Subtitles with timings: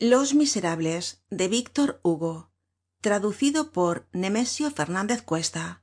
[0.00, 2.52] los miserables de víctor hugo.
[3.00, 5.82] Traducido por nemesio fernandez cuesta.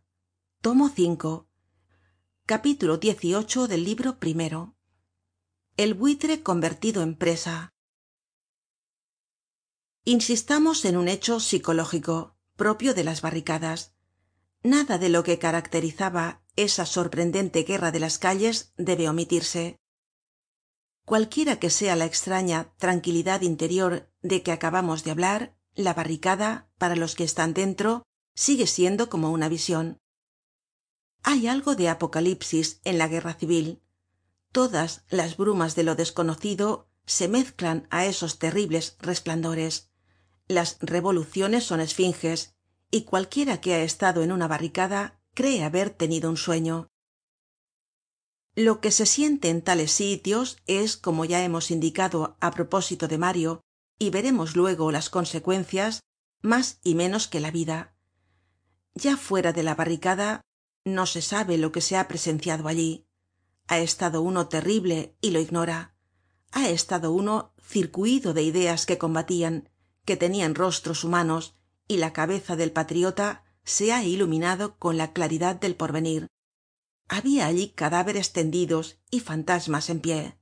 [0.61, 1.49] Tomo cinco.
[2.45, 4.77] Capítulo xviii del libro primero.
[5.75, 7.73] El buitre convertido en presa.
[10.05, 13.95] Insistamos en un hecho psicológico propio de las barricadas.
[14.63, 19.81] Nada de lo que caracterizaba esa sorprendente guerra de las calles debe omitirse
[21.05, 26.95] cualquiera que sea la extraña tranquilidad interior de que acabamos de hablar la barricada para
[26.95, 29.99] los que están dentro sigue siendo como una vision
[31.27, 33.81] hay algo de apocalipsis en la guerra civil.
[34.51, 39.89] Todas las brumas de lo desconocido se mezclan á esos terribles resplandores.
[40.47, 42.53] Las revoluciones son esfinges
[42.91, 46.91] y cualquiera que ha estado en una barricada cree haber tenido un sueño
[48.55, 53.17] lo que se siente en tales sitios es como ya hemos indicado á propósito de
[53.17, 53.61] mario
[53.99, 56.03] y veremos luego las consecuencias
[56.41, 57.95] más y menos que la vida.
[58.93, 60.41] Ya fuera de la barricada
[60.85, 63.05] no se sabe lo que se ha presenciado allí.
[63.67, 65.95] Ha estado uno terrible y lo ignora.
[66.51, 69.69] Ha estado uno circuido de ideas que combatian
[70.05, 71.55] que tenian rostros humanos
[71.89, 76.29] y la cabeza del patriota se ha iluminado con la claridad del porvenir
[77.07, 80.37] habia allí cadáveres tendidos y fantasmas en pie.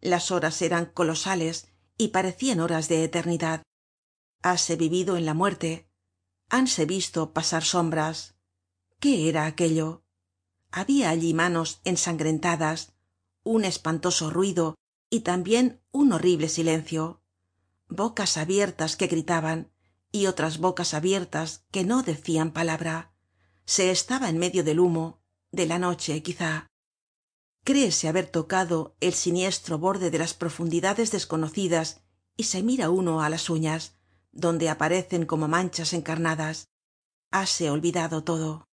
[0.00, 3.62] Las horas eran colosales y parecian horas de eternidad.
[4.42, 5.88] Hase vivido en la muerte.
[6.48, 8.36] Hanse visto pasar sombras.
[9.00, 10.04] Qué era aquello
[10.70, 12.92] habia allí manos ensangrentadas
[13.42, 14.76] un espantoso ruido
[15.10, 17.22] y tambien un horrible silencio.
[17.88, 19.72] Bocas abiertas que gritaban
[20.12, 23.14] y otras bocas abiertas que no decian palabra.
[23.64, 25.17] Se estaba en medio del humo
[25.52, 26.66] de la noche quizá.
[27.64, 32.02] Créese haber tocado el siniestro borde de las profundidades desconocidas
[32.36, 33.94] y se mira uno á las uñas
[34.32, 36.68] donde aparecen como manchas encarnadas.
[37.30, 38.68] Hase olvidado todo.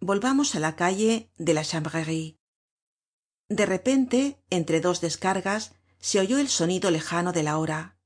[0.00, 2.38] Volvamos á la calle de la chanvrerie
[3.48, 7.98] de repente entre dos descargas se oyó el sonido lejano de la hora.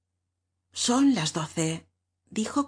[0.72, 1.88] Son las doce
[2.30, 2.66] dijo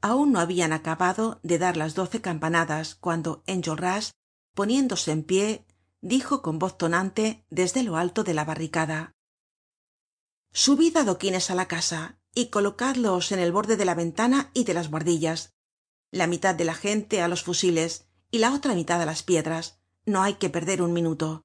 [0.00, 4.12] aun no habian acabado de dar las doce campanadas cuando enjolras
[4.54, 5.66] poniéndose en pie
[6.00, 9.14] dijo con voz tonante desde lo alto de la barricada
[10.52, 14.74] subid adoquines á la casa y colocadlos en el borde de la ventana y de
[14.74, 15.54] las buhardillas
[16.10, 19.80] la mitad de la gente á los fusiles y la otra mitad á las piedras.
[20.06, 21.44] No hay que perder un minuto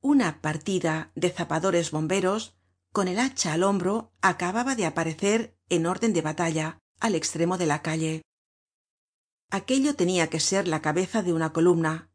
[0.00, 2.56] una partida de zapadores bomberos
[2.92, 7.66] con el hacha al hombro acababa de aparecer en orden de batalla al extremo de
[7.66, 8.22] la calle.
[9.50, 12.10] Aquello tenia que ser la cabeza de una columna.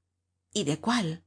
[0.53, 1.25] Y de cuál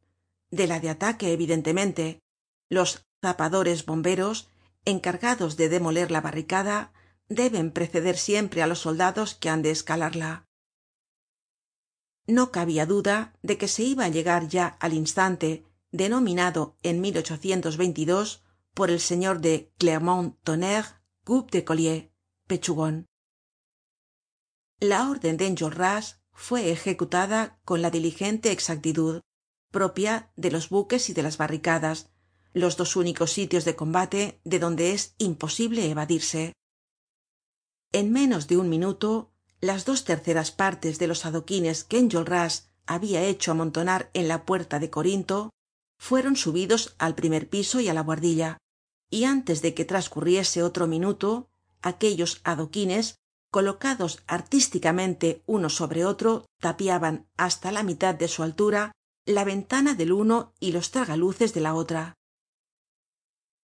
[0.50, 2.22] de la de ataque evidentemente.
[2.70, 4.48] Los zapadores bomberos
[4.84, 6.92] encargados de demoler la barricada
[7.28, 10.46] deben preceder siempre á los soldados que han de escalarla.
[12.26, 17.00] No cabia duda de que se iba á llegar ya al instante denominado en
[18.74, 20.94] por el señor de clermont tonnerre
[21.50, 21.64] de
[22.48, 23.06] pechugon
[24.80, 29.22] la orden de enjolras fue ejecutada con la diligente exactitud
[29.72, 32.10] propia de los buques y de las barricadas
[32.52, 36.52] los dos únicos sitios de combate de donde es imposible evadirse.
[37.92, 43.22] En menos de un minuto las dos terceras partes de los adoquines que enjolras habia
[43.24, 45.50] hecho amontonar en la puerta de corinto
[45.98, 48.58] fueron subidos al primer piso y á la buhardilla
[49.10, 51.50] y antes de que trascurriese otro minuto
[51.82, 53.18] aquellos adoquines
[53.50, 58.92] colocados artísticamente uno sobre otro tapiaban hasta la mitad de su altura
[59.24, 62.14] la ventana del uno y los tragaluces de la otra.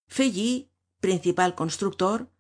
[0.09, 0.71] Feuilly
[1.01, 2.31] principal constructor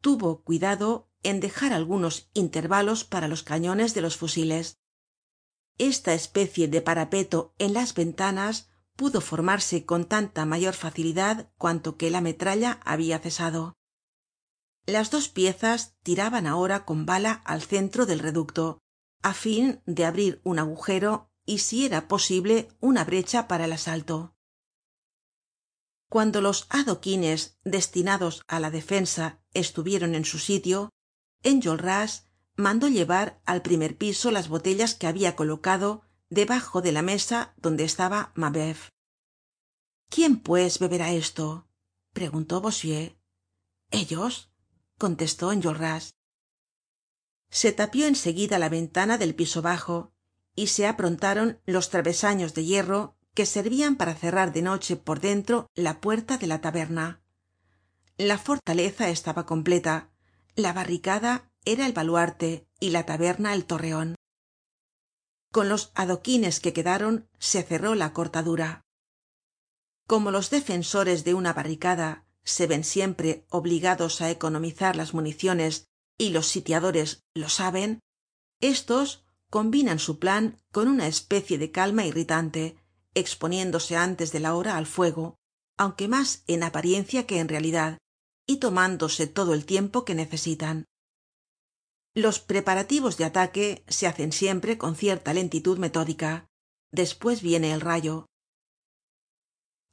[0.00, 4.78] tuvo cuidado en dejar algunos intervalos para los cañones de los fusiles.
[5.76, 12.10] Esta especie de parapeto en las ventanas pudo formarse con tanta mayor facilidad cuanto que
[12.10, 13.76] la metralla habia cesado
[14.90, 18.80] las dos piezas tiraban ahora con bala al centro del reducto
[19.22, 24.34] á fin de abrir un agujero y si era posible una brecha para el asalto.
[26.08, 30.90] Cuando los adoquines destinados á la defensa estuvieron en su sitio
[31.42, 37.54] enjolras mandó llevar al primer piso las botellas que habia colocado debajo de la mesa
[37.56, 38.88] donde estaba mabeuf.
[40.08, 41.68] Quién pues beberá esto
[42.12, 43.16] preguntó bossuet.
[43.90, 44.49] Ellos
[45.00, 46.14] contestó enjolras.
[47.50, 50.12] Se tapió en seguida la ventana del piso bajo
[50.54, 55.66] y se aprontaron los travesaños de hierro que servian para cerrar de noche por dentro
[55.74, 57.20] la puerta de la taberna.
[58.16, 60.10] La fortaleza estaba completa
[60.54, 64.14] la barricada era el baluarte y la taberna el torreon
[65.50, 68.84] con los adoquines que quedaron se cerró la cortadura.
[70.06, 75.88] Como los defensores de una barricada se ven siempre obligados á economizar las municiones
[76.18, 78.00] y los sitiadores lo saben
[78.60, 82.76] estos combinan su plan con una especie de calma irritante
[83.14, 85.36] exponiéndose antes de la hora al fuego
[85.76, 87.98] aunque mas en apariencia que en realidad
[88.46, 90.84] y tomándose todo el tiempo que necesitan.
[92.14, 96.48] Los preparativos de ataque se hacen siempre con cierta lentitud metódica.
[96.90, 98.26] Despues viene el rayo.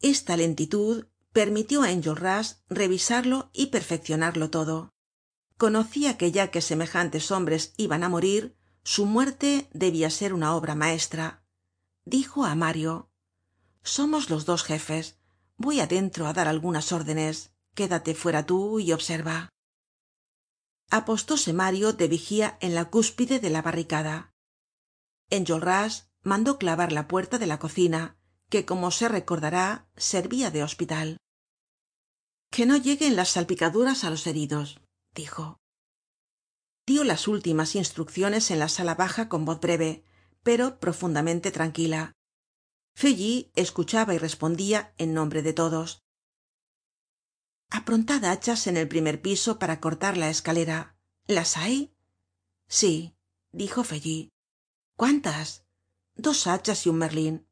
[0.02, 4.94] Esta lentitud permitió á enjolras revisarlo y perfeccionarlo todo.
[5.58, 10.76] Conocia que ya que semejantes hombres iban á morir su muerte debia ser una obra
[10.76, 11.44] maestra.
[12.06, 13.10] Dijo á mario
[13.88, 15.18] somos los dos jefes.
[15.56, 17.54] Voy adentro á dar algunas órdenes.
[17.74, 19.50] Quédate fuera tú y observa.
[20.90, 24.34] Apostóse mario de vigía en la cúspide de la barricada.
[25.30, 28.18] Enjolras mandó clavar la puerta de la cocina
[28.50, 31.18] que como se recordará servia de hospital.
[32.50, 34.80] Que no lleguen las salpicaduras á los heridos
[35.18, 35.60] dijo.
[36.86, 40.06] Dió las últimas instrucciones en la sala baja con voz breve
[40.44, 42.14] pero profundamente tranquila.
[42.96, 46.06] Feuilly escuchaba y respondia en nombre de todos.
[47.70, 50.96] Aprontad hachas en el primer piso para cortar la escalera.
[51.26, 51.94] Las hay
[52.70, 53.18] sí
[53.52, 54.32] dijo feuilly.
[54.96, 55.66] Cuántas
[56.16, 57.47] dos hachas y un merlin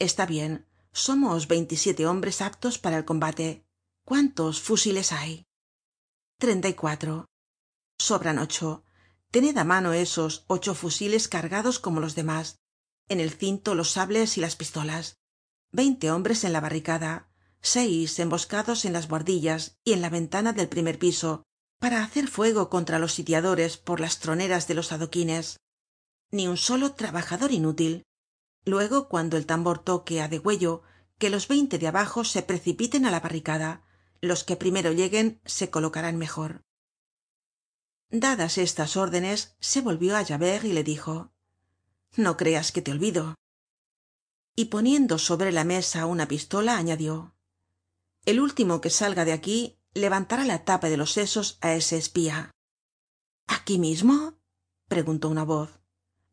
[0.00, 3.64] está bien somos veintisiete hombres aptos para el combate.
[4.04, 5.46] Cuántos fusiles hay
[6.38, 7.26] treinta y cuatro.
[7.98, 8.84] Sobran ocho.
[9.30, 12.58] Tened á mano esos ocho fusiles cargados como los demás.
[13.08, 15.18] En el cinto los sables y las pistolas.
[15.70, 17.28] Veinte hombres en la barricada.
[17.60, 21.44] Seis emboscados en las buhardillas y en la ventana del primer piso
[21.78, 25.60] para hacer fuego contra los sitiadores por las troneras de los adoquines.
[26.30, 28.02] Ni un solo trabajador inútil
[28.64, 30.82] luego cuando el tambor toque á degüello
[31.18, 33.84] que los veinte de abajo se precipiten á la barricada.
[34.22, 36.62] Los que primero lleguen se colocarán mejor.
[38.10, 41.32] Dadas estas órdenes se volvió á javert y le dijo
[42.16, 43.36] no creas que te olvido
[44.56, 47.34] y poniendo sobre la mesa una pistola añadió
[48.24, 52.50] el último que salga de aquí levantará la tapa de los sesos á ese espía
[53.46, 54.34] aquí mismo
[54.88, 55.79] preguntó una voz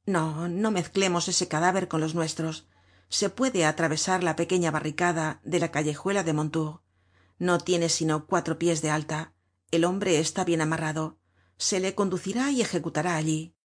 [0.08, 2.68] no no mezclemos ese cadáver con los nuestros.
[3.10, 6.82] Se puede atravesar la pequeña barricada de la callejuela de mondetour
[7.40, 9.34] no tiene sino cuatro pies de alta.
[9.72, 11.20] El hombre está bien amarrado.
[11.58, 13.56] Se le conducirá y ejecutará allí.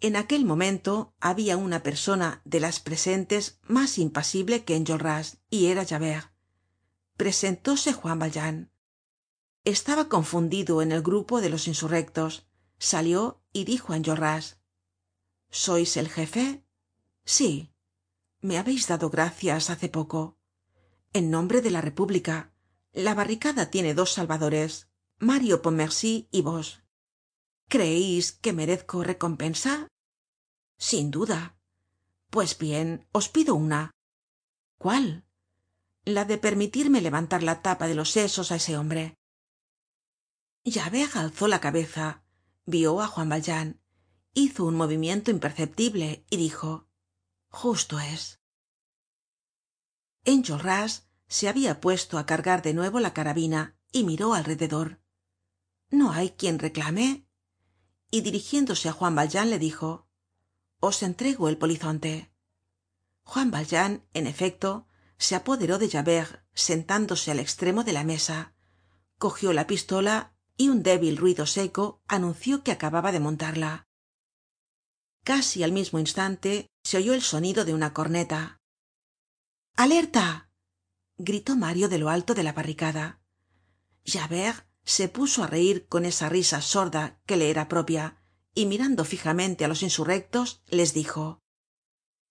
[0.00, 5.84] En aquel momento habia una persona de las presentes mas impasible que enjolras y era
[5.84, 6.32] javert.
[7.16, 8.72] Presentóse juan valjean.
[9.64, 12.48] Estaba confundido en el grupo de los insurrectos.
[12.78, 14.60] Salió y dijo á enjolras
[15.50, 16.64] sois el jefe
[17.24, 17.72] sí.
[18.42, 20.38] Me habeis dado gracias hace poco
[21.12, 22.52] en nombre de la república
[22.92, 24.88] la barricada tiene dos salvadores
[25.18, 26.82] mario pontmercy y vos.
[27.68, 29.88] Creeis que merezco recompensa
[30.78, 31.56] sin duda.
[32.30, 33.90] Pues bien os pido una.
[34.78, 35.24] Cuál
[36.04, 39.14] la de permitirme levantar la tapa de los sesos á ese hombre.
[40.64, 42.24] Javert alzó la cabeza
[42.66, 43.80] vio á juan valjean
[44.34, 46.88] hizo un movimiento imperceptible y dijo
[47.48, 48.40] justo es
[50.24, 55.00] enjolras se habia puesto á cargar de nuevo la carabina y miró alrededor.
[55.90, 57.26] No hay quien reclame
[58.10, 60.08] y dirigiéndose á juan valjean le dijo
[60.80, 62.32] os entrego el polizonte
[63.22, 64.86] juan valjean en efecto
[65.18, 68.54] se apoderó de javert sentándose al extremo de la mesa
[69.18, 73.88] cogió la pistola y un débil ruido seco anunció que acababa de montarla.
[75.24, 78.60] Casi al mismo instante se oyó el sonido de una corneta.
[79.76, 80.50] Alerta
[81.16, 83.20] gritó mario de lo alto de la barricada.
[84.04, 88.22] Javert se puso á reir con esa risa sorda que le era propia
[88.54, 91.40] y mirando fijamente á los insurrectos les dijo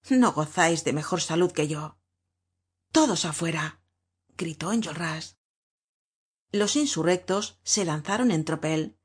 [0.09, 1.97] no gozais de mejor salud que yo.
[2.91, 3.81] Todos afuera
[4.37, 4.73] gritó
[6.51, 8.97] los insurrectos se lanzaron en tropel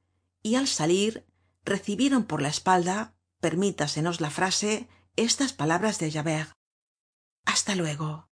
[0.42, 1.26] y al salir
[1.64, 6.52] recibieron por la espalda permítasenos la frase estas palabras de javert.
[7.44, 8.28] Hasta luego